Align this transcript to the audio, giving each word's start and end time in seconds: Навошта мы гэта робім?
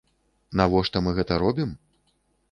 Навошта 0.61 1.03
мы 1.07 1.13
гэта 1.19 1.37
робім? 1.43 1.75